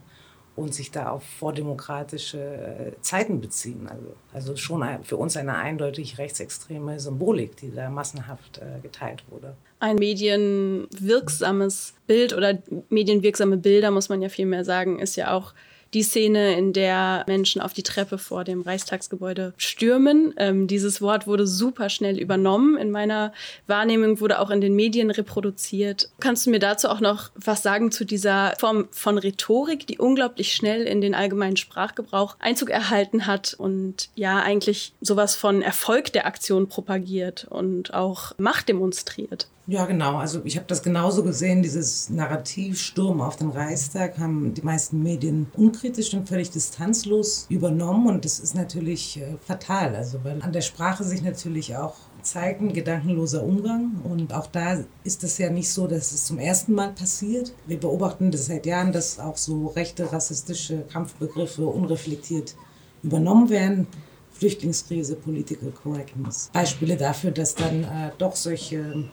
und 0.55 0.73
sich 0.73 0.91
da 0.91 1.09
auf 1.09 1.23
vordemokratische 1.23 2.37
äh, 2.37 2.91
Zeiten 3.01 3.41
beziehen. 3.41 3.87
Also, 3.87 4.15
also 4.33 4.55
schon 4.55 4.83
für 5.03 5.17
uns 5.17 5.35
eine 5.35 5.55
eindeutig 5.55 6.17
rechtsextreme 6.17 6.99
Symbolik, 6.99 7.57
die 7.57 7.73
da 7.73 7.89
massenhaft 7.89 8.59
äh, 8.59 8.79
geteilt 8.81 9.23
wurde. 9.29 9.55
Ein 9.79 9.95
medienwirksames 9.95 11.95
Bild 12.07 12.33
oder 12.33 12.59
medienwirksame 12.89 13.57
Bilder, 13.57 13.91
muss 13.91 14.09
man 14.09 14.21
ja 14.21 14.29
vielmehr 14.29 14.63
sagen, 14.63 14.99
ist 14.99 15.15
ja 15.15 15.33
auch 15.33 15.53
die 15.93 16.03
Szene, 16.03 16.57
in 16.57 16.73
der 16.73 17.23
Menschen 17.27 17.61
auf 17.61 17.73
die 17.73 17.83
Treppe 17.83 18.17
vor 18.17 18.43
dem 18.43 18.61
Reichstagsgebäude 18.61 19.53
stürmen. 19.57 20.33
Ähm, 20.37 20.67
dieses 20.67 21.01
Wort 21.01 21.27
wurde 21.27 21.47
super 21.47 21.89
schnell 21.89 22.19
übernommen. 22.19 22.77
In 22.77 22.91
meiner 22.91 23.33
Wahrnehmung 23.67 24.19
wurde 24.19 24.39
auch 24.39 24.49
in 24.49 24.61
den 24.61 24.75
Medien 24.75 25.11
reproduziert. 25.11 26.09
Kannst 26.19 26.45
du 26.45 26.49
mir 26.49 26.59
dazu 26.59 26.89
auch 26.89 26.99
noch 26.99 27.31
was 27.35 27.63
sagen 27.63 27.91
zu 27.91 28.05
dieser 28.05 28.53
Form 28.59 28.87
von 28.91 29.17
Rhetorik, 29.17 29.87
die 29.87 29.97
unglaublich 29.97 30.53
schnell 30.53 30.83
in 30.83 31.01
den 31.01 31.15
allgemeinen 31.15 31.57
Sprachgebrauch 31.57 32.35
Einzug 32.39 32.69
erhalten 32.69 33.27
hat 33.27 33.53
und 33.57 34.09
ja 34.15 34.41
eigentlich 34.41 34.93
sowas 35.01 35.35
von 35.35 35.61
Erfolg 35.61 36.11
der 36.13 36.25
Aktion 36.25 36.67
propagiert 36.67 37.45
und 37.49 37.93
auch 37.93 38.33
Macht 38.37 38.69
demonstriert? 38.69 39.47
Ja, 39.65 39.85
genau. 39.85 40.17
Also 40.17 40.41
ich 40.43 40.57
habe 40.57 40.65
das 40.67 40.83
genauso 40.83 41.23
gesehen. 41.23 41.61
Dieses 41.61 42.09
Narrativsturm 42.09 43.21
auf 43.21 43.37
den 43.37 43.49
Reichstag 43.49 44.17
haben 44.17 44.53
die 44.53 44.61
meisten 44.61 45.01
Medien 45.01 45.47
unkritisch 45.53 46.13
und 46.13 46.27
völlig 46.27 46.51
distanzlos 46.51 47.45
übernommen. 47.49 48.07
Und 48.07 48.25
das 48.25 48.39
ist 48.39 48.55
natürlich 48.55 49.21
äh, 49.21 49.37
fatal. 49.45 49.95
Also 49.95 50.23
weil 50.23 50.41
an 50.41 50.51
der 50.51 50.61
Sprache 50.61 51.05
sich 51.05 51.21
natürlich 51.21 51.77
auch 51.77 51.95
zeigt 52.23 52.61
ein 52.61 52.73
gedankenloser 52.73 53.43
Umgang. 53.43 54.01
Und 54.03 54.33
auch 54.33 54.47
da 54.47 54.83
ist 55.05 55.23
es 55.23 55.37
ja 55.37 55.49
nicht 55.49 55.71
so, 55.71 55.87
dass 55.87 56.11
es 56.11 56.25
zum 56.25 56.39
ersten 56.39 56.73
Mal 56.73 56.91
passiert. 56.91 57.53
Wir 57.65 57.79
beobachten 57.79 58.31
das 58.31 58.47
seit 58.47 58.65
Jahren, 58.65 58.91
dass 58.91 59.19
auch 59.19 59.37
so 59.37 59.67
rechte 59.67 60.11
rassistische 60.11 60.83
Kampfbegriffe 60.91 61.65
unreflektiert 61.65 62.55
übernommen 63.01 63.49
werden. 63.49 63.87
Flüchtlingskrise, 64.31 65.15
Political 65.15 65.71
Correctness. 65.71 66.49
Beispiele 66.51 66.97
dafür, 66.97 67.31
dass 67.31 67.55
dann 67.55 67.83
äh, 67.83 68.11
doch 68.17 68.35
solche 68.35 69.09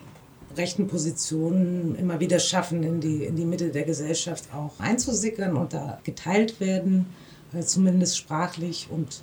rechten 0.57 0.89
Positionen 0.89 1.95
immer 1.97 2.21
wieder 2.21 2.39
schaffen, 2.39 2.83
in 2.83 3.01
die, 3.01 3.25
in 3.25 3.37
die 3.37 3.45
Mitte 3.45 3.71
der 3.71 3.85
Gesellschaft 3.85 4.45
auch 4.55 4.73
einzusickern 4.79 5.57
und 5.57 5.73
da 5.73 6.01
geteilt 6.05 6.61
werden, 6.61 7.07
äh, 7.53 7.61
zumindest 7.61 8.17
sprachlich 8.17 8.89
und 8.91 9.23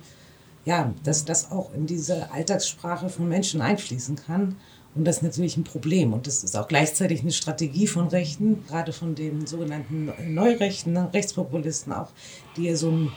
ja, 0.64 0.92
dass 1.02 1.24
das 1.24 1.50
auch 1.50 1.72
in 1.74 1.86
diese 1.86 2.30
Alltagssprache 2.30 3.08
von 3.08 3.28
Menschen 3.28 3.62
einfließen 3.62 4.16
kann. 4.16 4.56
Und 4.94 5.04
das 5.04 5.18
ist 5.18 5.22
natürlich 5.22 5.56
ein 5.56 5.64
Problem. 5.64 6.12
Und 6.12 6.26
das 6.26 6.44
ist 6.44 6.56
auch 6.56 6.68
gleichzeitig 6.68 7.20
eine 7.20 7.30
Strategie 7.30 7.86
von 7.86 8.08
Rechten, 8.08 8.64
gerade 8.66 8.92
von 8.92 9.14
den 9.14 9.46
sogenannten 9.46 10.12
Neurechten, 10.34 10.96
Rechtspopulisten 10.96 11.92
auch, 11.92 12.10
die 12.56 12.64
ja 12.64 12.76
so 12.76 12.90
ein, 12.90 13.12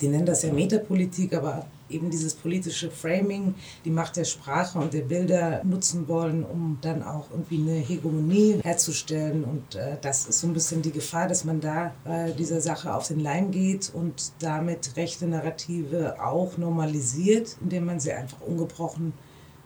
die 0.00 0.08
nennen 0.08 0.26
das 0.26 0.42
ja 0.42 0.52
Metapolitik, 0.52 1.34
aber 1.34 1.66
eben 1.88 2.10
dieses 2.10 2.34
politische 2.34 2.90
Framing, 2.90 3.54
die 3.84 3.90
Macht 3.90 4.16
der 4.16 4.24
Sprache 4.24 4.78
und 4.78 4.94
der 4.94 5.02
Bilder 5.02 5.62
nutzen 5.64 6.08
wollen, 6.08 6.44
um 6.44 6.78
dann 6.80 7.02
auch 7.02 7.30
irgendwie 7.30 7.58
eine 7.58 7.78
Hegemonie 7.78 8.60
herzustellen. 8.62 9.44
Und 9.44 9.74
äh, 9.74 9.96
das 10.00 10.26
ist 10.26 10.40
so 10.40 10.46
ein 10.46 10.54
bisschen 10.54 10.82
die 10.82 10.92
Gefahr, 10.92 11.28
dass 11.28 11.44
man 11.44 11.60
da 11.60 11.92
äh, 12.04 12.32
dieser 12.32 12.60
Sache 12.60 12.94
auf 12.94 13.08
den 13.08 13.20
Leim 13.20 13.50
geht 13.50 13.90
und 13.94 14.32
damit 14.40 14.96
rechte 14.96 15.26
Narrative 15.26 16.16
auch 16.22 16.56
normalisiert, 16.58 17.56
indem 17.60 17.86
man 17.86 18.00
sie 18.00 18.12
einfach 18.12 18.40
ungebrochen 18.40 19.12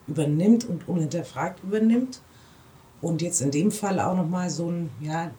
übernimmt 0.07 0.67
und 0.67 0.87
unhinterfragt 0.87 1.63
übernimmt. 1.63 2.21
Und 3.01 3.21
jetzt 3.21 3.41
in 3.41 3.51
dem 3.51 3.71
Fall 3.71 3.99
auch 3.99 4.15
nochmal 4.15 4.49
so 4.49 4.69
ein, 4.69 4.89
ja, 4.99 5.31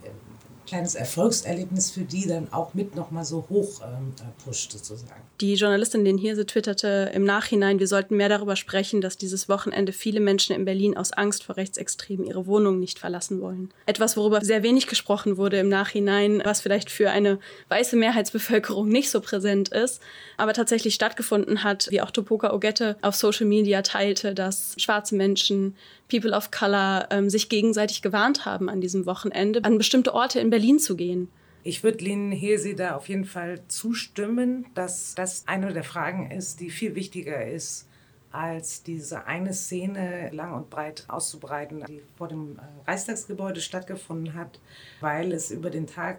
kleines 0.70 0.94
Erfolgserlebnis 0.94 1.90
für 1.90 2.02
die 2.02 2.28
dann 2.28 2.52
auch 2.52 2.74
mit 2.74 2.94
nochmal 2.94 3.24
so 3.24 3.44
hoch 3.50 3.80
ähm, 3.82 4.14
pusht 4.44 4.70
sozusagen. 4.70 5.20
Die 5.40 5.54
Journalistin, 5.54 6.04
den 6.04 6.16
Hirse, 6.16 6.46
twitterte 6.46 7.10
im 7.12 7.24
Nachhinein, 7.24 7.80
wir 7.80 7.88
sollten 7.88 8.16
mehr 8.16 8.28
darüber 8.28 8.54
sprechen, 8.54 9.00
dass 9.00 9.16
dieses 9.16 9.48
Wochenende 9.48 9.92
viele 9.92 10.20
Menschen 10.20 10.54
in 10.54 10.64
Berlin 10.64 10.96
aus 10.96 11.12
Angst 11.12 11.42
vor 11.42 11.56
Rechtsextremen 11.56 12.24
ihre 12.24 12.46
Wohnung 12.46 12.78
nicht 12.78 13.00
verlassen 13.00 13.40
wollen. 13.40 13.70
Etwas, 13.86 14.16
worüber 14.16 14.42
sehr 14.42 14.62
wenig 14.62 14.86
gesprochen 14.86 15.38
wurde 15.38 15.58
im 15.58 15.68
Nachhinein, 15.68 16.40
was 16.44 16.60
vielleicht 16.60 16.88
für 16.88 17.10
eine 17.10 17.40
weiße 17.68 17.96
Mehrheitsbevölkerung 17.96 18.88
nicht 18.88 19.10
so 19.10 19.20
präsent 19.20 19.70
ist, 19.70 20.00
aber 20.36 20.52
tatsächlich 20.52 20.94
stattgefunden 20.94 21.64
hat, 21.64 21.88
wie 21.90 22.00
auch 22.00 22.12
Topoka 22.12 22.52
Ogette 22.52 22.96
auf 23.02 23.16
Social 23.16 23.46
Media 23.46 23.82
teilte, 23.82 24.34
dass 24.34 24.74
schwarze 24.76 25.16
Menschen 25.16 25.74
People 26.10 26.32
of 26.32 26.50
Color 26.50 27.06
ähm, 27.10 27.30
sich 27.30 27.48
gegenseitig 27.48 28.02
gewarnt 28.02 28.44
haben 28.44 28.68
an 28.68 28.80
diesem 28.80 29.06
Wochenende, 29.06 29.64
an 29.64 29.78
bestimmte 29.78 30.12
Orte 30.12 30.40
in 30.40 30.50
Berlin 30.50 30.59
zu 30.78 30.96
gehen. 30.96 31.28
Ich 31.62 31.82
würde 31.82 32.04
Lynn 32.04 32.32
Hesi 32.32 32.74
da 32.74 32.96
auf 32.96 33.08
jeden 33.08 33.26
Fall 33.26 33.60
zustimmen, 33.68 34.66
dass 34.74 35.14
das 35.14 35.44
eine 35.46 35.72
der 35.72 35.84
Fragen 35.84 36.30
ist, 36.30 36.60
die 36.60 36.70
viel 36.70 36.94
wichtiger 36.94 37.46
ist, 37.46 37.86
als 38.32 38.82
diese 38.82 39.26
eine 39.26 39.52
Szene 39.52 40.30
lang 40.32 40.54
und 40.54 40.70
breit 40.70 41.04
auszubreiten, 41.08 41.84
die 41.86 42.00
vor 42.16 42.28
dem 42.28 42.58
äh, 42.58 42.90
Reichstagsgebäude 42.90 43.60
stattgefunden 43.60 44.34
hat, 44.34 44.60
weil 45.00 45.32
es 45.32 45.50
über 45.50 45.68
den 45.68 45.86
Tag 45.86 46.18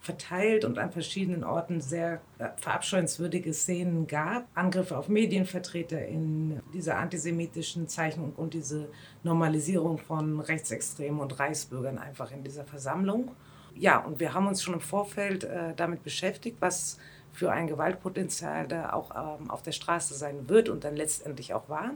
verteilt 0.00 0.64
und 0.64 0.78
an 0.78 0.90
verschiedenen 0.90 1.44
Orten 1.44 1.80
sehr 1.80 2.20
äh, 2.38 2.48
verabscheuenswürdige 2.56 3.54
Szenen 3.54 4.08
gab. 4.08 4.48
Angriffe 4.54 4.98
auf 4.98 5.08
Medienvertreter 5.08 6.04
in 6.04 6.60
dieser 6.74 6.98
antisemitischen 6.98 7.86
Zeichnung 7.86 8.32
und 8.36 8.54
diese 8.54 8.88
Normalisierung 9.22 9.98
von 9.98 10.40
Rechtsextremen 10.40 11.20
und 11.20 11.38
Reichsbürgern 11.38 11.98
einfach 11.98 12.32
in 12.32 12.42
dieser 12.42 12.64
Versammlung. 12.64 13.30
Ja, 13.74 13.98
und 13.98 14.20
wir 14.20 14.34
haben 14.34 14.46
uns 14.46 14.62
schon 14.62 14.74
im 14.74 14.80
Vorfeld 14.80 15.44
äh, 15.44 15.74
damit 15.74 16.02
beschäftigt, 16.02 16.58
was 16.60 16.98
für 17.32 17.50
ein 17.50 17.66
Gewaltpotenzial 17.66 18.68
da 18.68 18.92
auch 18.92 19.10
ähm, 19.40 19.50
auf 19.50 19.62
der 19.62 19.72
Straße 19.72 20.14
sein 20.14 20.48
wird 20.48 20.68
und 20.68 20.84
dann 20.84 20.96
letztendlich 20.96 21.54
auch 21.54 21.68
war. 21.68 21.92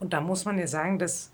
Und 0.00 0.12
da 0.12 0.20
muss 0.20 0.44
man 0.44 0.58
ja 0.58 0.66
sagen, 0.66 0.98
dass 0.98 1.30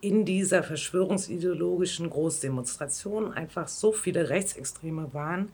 in 0.00 0.24
dieser 0.24 0.62
verschwörungsideologischen 0.62 2.10
Großdemonstration 2.10 3.32
einfach 3.32 3.68
so 3.68 3.92
viele 3.92 4.28
Rechtsextreme 4.28 5.12
waren, 5.12 5.50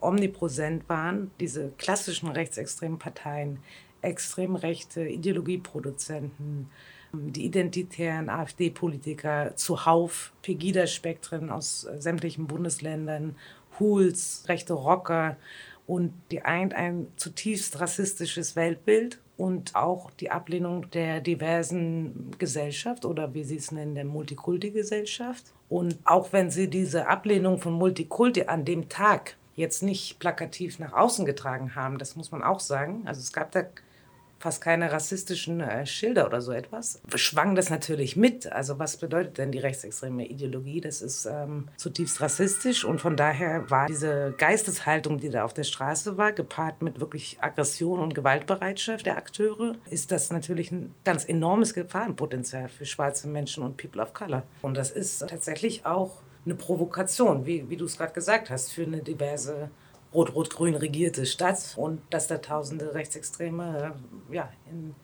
omnipräsent 0.00 0.88
waren, 0.88 1.30
diese 1.40 1.70
klassischen 1.78 2.28
rechtsextremen 2.28 2.98
Parteien, 2.98 3.60
extrem 4.02 4.56
rechte 4.56 5.06
Ideologieproduzenten, 5.06 6.70
die 7.14 7.44
identitären 7.44 8.28
AfD-Politiker 8.28 9.56
zuhauf, 9.56 10.32
Pegida-Spektren 10.42 11.50
aus 11.50 11.82
sämtlichen 11.98 12.46
Bundesländern, 12.46 13.36
Hools, 13.78 14.44
rechte 14.48 14.74
Rocker 14.74 15.36
und 15.86 16.12
die 16.30 16.42
eint 16.42 16.74
ein 16.74 17.08
zutiefst 17.16 17.80
rassistisches 17.80 18.56
Weltbild 18.56 19.18
und 19.36 19.74
auch 19.74 20.10
die 20.12 20.30
Ablehnung 20.30 20.90
der 20.90 21.20
diversen 21.20 22.30
Gesellschaft 22.38 23.04
oder 23.04 23.34
wie 23.34 23.44
Sie 23.44 23.56
es 23.56 23.72
nennen, 23.72 23.94
der 23.94 24.04
Multikulti-Gesellschaft. 24.04 25.44
Und 25.68 25.98
auch 26.04 26.32
wenn 26.32 26.50
Sie 26.50 26.68
diese 26.68 27.08
Ablehnung 27.08 27.58
von 27.58 27.72
Multikulti 27.72 28.44
an 28.44 28.64
dem 28.64 28.88
Tag 28.88 29.36
jetzt 29.56 29.82
nicht 29.82 30.18
plakativ 30.18 30.78
nach 30.78 30.92
außen 30.92 31.24
getragen 31.24 31.74
haben, 31.74 31.98
das 31.98 32.16
muss 32.16 32.30
man 32.30 32.42
auch 32.42 32.60
sagen. 32.60 33.02
Also 33.06 33.20
es 33.20 33.32
gab 33.32 33.50
da 33.52 33.64
fast 34.44 34.60
keine 34.60 34.92
rassistischen 34.92 35.62
äh, 35.62 35.86
Schilder 35.86 36.26
oder 36.26 36.42
so 36.42 36.52
etwas, 36.52 37.00
schwang 37.14 37.54
das 37.54 37.70
natürlich 37.70 38.14
mit. 38.14 38.52
Also 38.52 38.78
was 38.78 38.98
bedeutet 38.98 39.38
denn 39.38 39.52
die 39.52 39.58
rechtsextreme 39.58 40.26
Ideologie? 40.26 40.82
Das 40.82 41.00
ist 41.00 41.24
ähm, 41.24 41.68
zutiefst 41.78 42.20
rassistisch 42.20 42.84
und 42.84 43.00
von 43.00 43.16
daher 43.16 43.70
war 43.70 43.86
diese 43.86 44.34
Geisteshaltung, 44.36 45.18
die 45.18 45.30
da 45.30 45.44
auf 45.44 45.54
der 45.54 45.62
Straße 45.62 46.18
war, 46.18 46.32
gepaart 46.32 46.82
mit 46.82 47.00
wirklich 47.00 47.38
Aggression 47.40 48.00
und 48.00 48.14
Gewaltbereitschaft 48.14 49.06
der 49.06 49.16
Akteure, 49.16 49.76
ist 49.88 50.12
das 50.12 50.30
natürlich 50.30 50.70
ein 50.70 50.94
ganz 51.04 51.26
enormes 51.26 51.72
Gefahrenpotenzial 51.72 52.68
für 52.68 52.84
schwarze 52.84 53.28
Menschen 53.28 53.62
und 53.62 53.78
People 53.78 54.02
of 54.02 54.12
Color. 54.12 54.42
Und 54.60 54.76
das 54.76 54.90
ist 54.90 55.26
tatsächlich 55.26 55.86
auch 55.86 56.20
eine 56.44 56.54
Provokation, 56.54 57.46
wie, 57.46 57.70
wie 57.70 57.78
du 57.78 57.86
es 57.86 57.96
gerade 57.96 58.12
gesagt 58.12 58.50
hast, 58.50 58.74
für 58.74 58.82
eine 58.82 58.98
diverse 58.98 59.70
rot-rot-grün 60.14 60.74
regierte 60.74 61.26
Stadt 61.26 61.74
und 61.76 62.00
dass 62.10 62.28
da 62.28 62.38
tausende 62.38 62.94
Rechtsextreme 62.94 63.94
ja, 64.30 64.48
in 64.70 64.94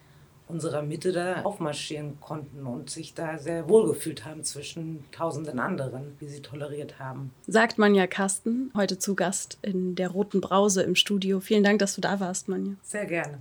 unserer 0.50 0.82
Mitte 0.82 1.12
da 1.12 1.42
aufmarschieren 1.42 2.18
konnten 2.20 2.66
und 2.66 2.90
sich 2.90 3.14
da 3.14 3.38
sehr 3.38 3.68
wohlgefühlt 3.68 4.24
haben 4.24 4.42
zwischen 4.44 5.04
tausenden 5.12 5.60
anderen, 5.60 6.16
die 6.20 6.28
sie 6.28 6.42
toleriert 6.42 6.98
haben. 6.98 7.32
Sagt 7.46 7.78
Manja 7.78 8.06
Kasten, 8.06 8.72
heute 8.76 8.98
zu 8.98 9.14
Gast 9.14 9.58
in 9.62 9.94
der 9.94 10.10
Roten 10.10 10.40
Brause 10.40 10.82
im 10.82 10.96
Studio. 10.96 11.40
Vielen 11.40 11.64
Dank, 11.64 11.78
dass 11.78 11.94
du 11.94 12.00
da 12.00 12.20
warst, 12.20 12.48
Manja. 12.48 12.74
Sehr 12.82 13.06
gerne. 13.06 13.38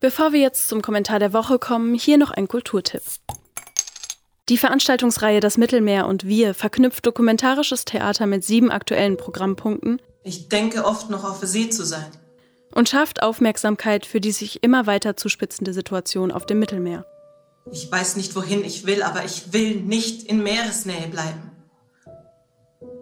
Bevor 0.00 0.32
wir 0.32 0.40
jetzt 0.40 0.68
zum 0.68 0.80
Kommentar 0.80 1.18
der 1.18 1.32
Woche 1.32 1.58
kommen, 1.58 1.94
hier 1.94 2.18
noch 2.18 2.30
ein 2.30 2.48
Kulturtipp. 2.48 3.02
Die 4.48 4.56
Veranstaltungsreihe 4.56 5.40
Das 5.40 5.58
Mittelmeer 5.58 6.06
und 6.06 6.26
wir 6.26 6.54
verknüpft 6.54 7.04
dokumentarisches 7.04 7.84
Theater 7.84 8.24
mit 8.24 8.44
sieben 8.44 8.70
aktuellen 8.70 9.18
Programmpunkten, 9.18 10.00
ich 10.28 10.48
denke 10.48 10.84
oft 10.84 11.08
noch 11.08 11.24
auf 11.24 11.40
See 11.42 11.70
zu 11.70 11.84
sein. 11.84 12.10
Und 12.74 12.88
schafft 12.88 13.22
Aufmerksamkeit 13.22 14.04
für 14.04 14.20
die 14.20 14.30
sich 14.30 14.62
immer 14.62 14.86
weiter 14.86 15.16
zuspitzende 15.16 15.72
Situation 15.72 16.30
auf 16.30 16.44
dem 16.44 16.58
Mittelmeer. 16.58 17.06
Ich 17.72 17.90
weiß 17.90 18.16
nicht, 18.16 18.36
wohin 18.36 18.62
ich 18.62 18.86
will, 18.86 19.02
aber 19.02 19.24
ich 19.24 19.52
will 19.52 19.80
nicht 19.80 20.24
in 20.24 20.42
Meeresnähe 20.42 21.08
bleiben. 21.08 21.50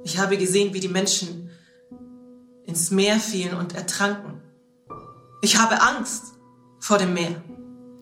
Ich 0.05 0.19
habe 0.19 0.39
gesehen, 0.39 0.73
wie 0.73 0.81
die 0.81 0.89
Menschen 0.89 1.51
ins 2.65 2.93
Meer 2.93 3.17
fielen 3.17 3.57
und 3.57 3.75
ertranken. 3.75 4.41
Ich 5.43 5.59
habe 5.59 5.83
Angst 5.83 6.35
vor 6.79 6.99
dem 6.99 7.15
Meer. 7.15 7.43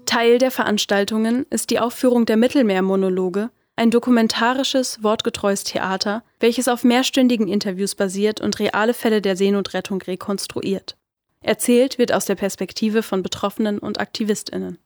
Teil 0.04 0.38
der 0.38 0.50
Veranstaltungen 0.50 1.46
ist 1.48 1.70
die 1.70 1.80
Aufführung 1.80 2.26
der 2.26 2.36
Mittelmeermonologe, 2.36 3.50
ein 3.76 3.90
dokumentarisches, 3.90 5.02
wortgetreues 5.02 5.64
Theater, 5.64 6.22
welches 6.44 6.68
auf 6.68 6.84
mehrstündigen 6.84 7.48
Interviews 7.48 7.94
basiert 7.94 8.38
und 8.42 8.58
reale 8.58 8.92
Fälle 8.92 9.22
der 9.22 9.34
Seenotrettung 9.34 10.02
rekonstruiert. 10.02 10.94
Erzählt 11.40 11.96
wird 11.96 12.12
aus 12.12 12.26
der 12.26 12.34
Perspektive 12.34 13.02
von 13.02 13.22
Betroffenen 13.22 13.78
und 13.78 13.98
Aktivistinnen. 13.98 14.76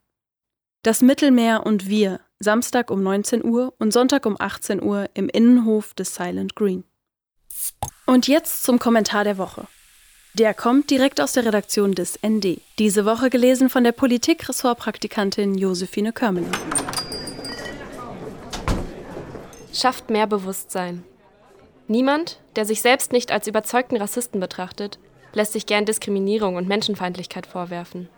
Das 0.85 1.03
Mittelmeer 1.03 1.67
und 1.67 1.89
wir, 1.89 2.21
Samstag 2.39 2.93
um 2.93 3.03
19 3.03 3.45
Uhr 3.45 3.75
und 3.81 3.93
Sonntag 3.93 4.25
um 4.25 4.37
18 4.39 4.81
Uhr 4.81 5.11
im 5.15 5.29
Innenhof 5.29 5.95
des 5.95 6.15
Silent 6.15 6.55
Green. 6.55 6.85
Und 8.07 8.29
jetzt 8.29 8.63
zum 8.63 8.79
Kommentar 8.79 9.25
der 9.25 9.37
Woche. 9.37 9.67
Der 10.35 10.55
kommt 10.55 10.91
direkt 10.91 11.21
aus 11.21 11.33
der 11.33 11.45
Redaktion 11.45 11.93
des 11.93 12.21
ND. 12.25 12.61
Diese 12.79 13.05
Woche 13.05 13.31
gelesen 13.31 13.69
von 13.69 13.83
der 13.83 13.91
Politik-Ressortpraktikantin 13.91 15.59
Josephine 15.59 16.13
Körmeling. 16.13 16.53
schafft 19.73 20.09
mehr 20.09 20.29
Bewusstsein. 20.29 21.05
Niemand, 21.91 22.39
der 22.55 22.67
sich 22.67 22.83
selbst 22.83 23.13
nicht 23.13 23.33
als 23.33 23.47
überzeugten 23.47 23.97
Rassisten 23.97 24.41
betrachtet, 24.41 24.99
lässt 25.33 25.55
sich 25.55 25.65
gern 25.65 25.87
Diskriminierung 25.87 26.57
und 26.57 26.69
Menschenfeindlichkeit 26.69 27.47
vorwerfen. 27.47 28.11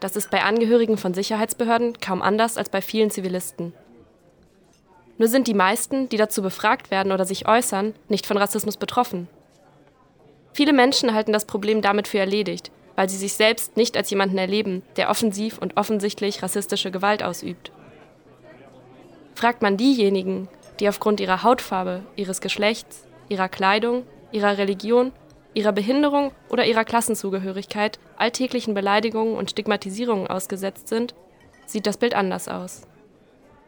Das 0.00 0.16
ist 0.16 0.30
bei 0.30 0.42
Angehörigen 0.42 0.98
von 0.98 1.14
Sicherheitsbehörden 1.14 2.00
kaum 2.00 2.20
anders 2.20 2.56
als 2.56 2.68
bei 2.68 2.82
vielen 2.82 3.10
Zivilisten. 3.10 3.72
Nur 5.18 5.28
sind 5.28 5.46
die 5.46 5.54
meisten, 5.54 6.08
die 6.08 6.16
dazu 6.16 6.42
befragt 6.42 6.90
werden 6.90 7.12
oder 7.12 7.24
sich 7.24 7.46
äußern, 7.46 7.94
nicht 8.08 8.26
von 8.26 8.36
Rassismus 8.36 8.76
betroffen. 8.76 9.28
Viele 10.52 10.72
Menschen 10.72 11.14
halten 11.14 11.32
das 11.32 11.44
Problem 11.44 11.80
damit 11.80 12.08
für 12.08 12.18
erledigt, 12.18 12.72
weil 12.96 13.08
sie 13.08 13.16
sich 13.16 13.34
selbst 13.34 13.76
nicht 13.76 13.96
als 13.96 14.10
jemanden 14.10 14.36
erleben, 14.36 14.82
der 14.96 15.08
offensiv 15.08 15.58
und 15.58 15.76
offensichtlich 15.76 16.42
rassistische 16.42 16.90
Gewalt 16.90 17.22
ausübt. 17.22 17.70
Fragt 19.36 19.62
man 19.62 19.76
diejenigen, 19.76 20.48
die 20.80 20.88
aufgrund 20.88 21.20
ihrer 21.20 21.44
Hautfarbe, 21.44 22.02
ihres 22.16 22.40
Geschlechts, 22.40 23.06
ihrer 23.28 23.48
Kleidung, 23.48 24.04
ihrer 24.32 24.58
Religion 24.58 25.12
ihrer 25.54 25.72
Behinderung 25.72 26.32
oder 26.48 26.66
ihrer 26.66 26.84
Klassenzugehörigkeit 26.84 27.98
alltäglichen 28.16 28.74
Beleidigungen 28.74 29.36
und 29.36 29.50
Stigmatisierungen 29.50 30.26
ausgesetzt 30.26 30.88
sind, 30.88 31.14
sieht 31.66 31.86
das 31.86 31.96
Bild 31.96 32.14
anders 32.14 32.48
aus. 32.48 32.82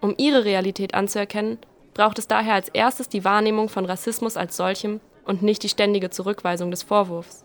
Um 0.01 0.15
ihre 0.17 0.45
Realität 0.45 0.95
anzuerkennen, 0.95 1.59
braucht 1.95 2.19
es 2.19 2.29
daher 2.29 2.55
als 2.55 2.69
erstes 2.69 3.09
die 3.09 3.25
Wahrnehmung 3.25 3.69
von 3.69 3.85
Rassismus 3.85 4.37
als 4.37 4.57
solchem 4.57 5.01
und 5.25 5.43
nicht 5.43 5.63
die 5.63 5.69
ständige 5.69 6.11
Zurückweisung 6.11 6.71
des 6.71 6.83
Vorwurfs. 6.83 7.45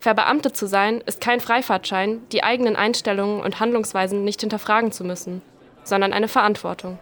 Verbeamtet 0.00 0.56
zu 0.56 0.66
sein, 0.66 1.02
ist 1.04 1.20
kein 1.20 1.40
Freifahrtschein, 1.40 2.22
die 2.32 2.42
eigenen 2.42 2.74
Einstellungen 2.74 3.40
und 3.42 3.60
Handlungsweisen 3.60 4.24
nicht 4.24 4.40
hinterfragen 4.40 4.92
zu 4.92 5.04
müssen, 5.04 5.42
sondern 5.84 6.12
eine 6.12 6.28
Verantwortung. 6.28 6.98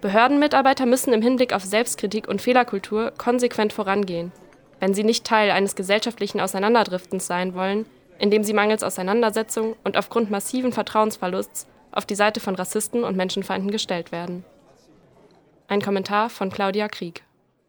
Behördenmitarbeiter 0.00 0.86
müssen 0.86 1.12
im 1.12 1.22
Hinblick 1.22 1.52
auf 1.52 1.64
Selbstkritik 1.64 2.28
und 2.28 2.40
Fehlerkultur 2.40 3.12
konsequent 3.16 3.72
vorangehen 3.72 4.32
wenn 4.80 4.94
sie 4.94 5.04
nicht 5.04 5.24
Teil 5.24 5.50
eines 5.50 5.76
gesellschaftlichen 5.76 6.40
Auseinanderdriftens 6.40 7.26
sein 7.26 7.54
wollen, 7.54 7.86
indem 8.18 8.42
sie 8.42 8.54
mangels 8.54 8.82
Auseinandersetzung 8.82 9.76
und 9.84 9.96
aufgrund 9.96 10.30
massiven 10.30 10.72
Vertrauensverlusts 10.72 11.66
auf 11.92 12.06
die 12.06 12.14
Seite 12.14 12.40
von 12.40 12.54
Rassisten 12.54 13.04
und 13.04 13.16
Menschenfeinden 13.16 13.70
gestellt 13.70 14.10
werden. 14.10 14.44
Ein 15.68 15.82
Kommentar 15.82 16.30
von 16.30 16.50
Claudia 16.50 16.88
Krieg. 16.88 17.22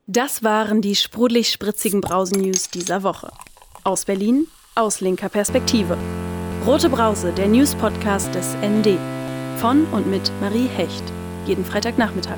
Das 0.07 0.43
waren 0.43 0.81
die 0.81 0.95
sprudelig-spritzigen 0.95 2.01
Brausen-News 2.01 2.69
dieser 2.69 3.03
Woche. 3.03 3.31
Aus 3.83 4.05
Berlin, 4.05 4.47
aus 4.75 4.99
linker 4.99 5.29
Perspektive. 5.29 5.97
Rote 6.65 6.89
Brause, 6.89 7.31
der 7.31 7.47
News-Podcast 7.47 8.33
des 8.35 8.55
ND. 8.55 8.97
Von 9.57 9.85
und 9.91 10.07
mit 10.07 10.31
Marie 10.41 10.67
Hecht. 10.67 11.03
Jeden 11.45 11.65
Freitagnachmittag. 11.65 12.37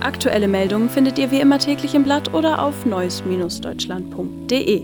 Aktuelle 0.00 0.48
Meldungen 0.48 0.90
findet 0.90 1.18
ihr 1.18 1.30
wie 1.30 1.40
immer 1.40 1.58
täglich 1.58 1.94
im 1.94 2.02
Blatt 2.02 2.34
oder 2.34 2.62
auf 2.62 2.84
neues-deutschland.de. 2.84 4.82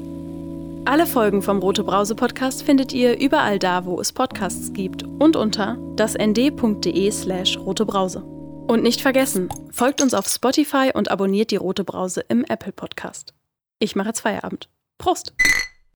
Alle 0.84 1.06
Folgen 1.06 1.42
vom 1.42 1.58
Rote 1.58 1.82
Brause 1.84 2.14
Podcast 2.14 2.62
findet 2.62 2.92
ihr 2.92 3.20
überall 3.20 3.58
da, 3.58 3.84
wo 3.84 4.00
es 4.00 4.12
Podcasts 4.12 4.72
gibt 4.72 5.02
und 5.02 5.36
unter 5.36 5.76
dasnd.de/slash 5.96 7.58
rotebrause. 7.58 8.22
Und 8.22 8.82
nicht 8.82 9.00
vergessen, 9.00 9.48
folgt 9.70 10.02
uns 10.02 10.14
auf 10.14 10.28
Spotify 10.28 10.90
und 10.94 11.10
abonniert 11.10 11.50
die 11.50 11.56
Rote 11.56 11.84
Brause 11.84 12.24
im 12.28 12.44
Apple 12.44 12.72
Podcast. 12.72 13.34
Ich 13.80 13.96
mache 13.96 14.08
jetzt 14.08 14.20
Feierabend. 14.20 14.68
Prost! 14.98 15.34